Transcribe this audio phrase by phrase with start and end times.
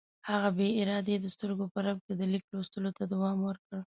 [0.29, 3.77] هغه بې ارادې د سترګو په رپ کې د لیک لوستلو ته دوام ورکړ.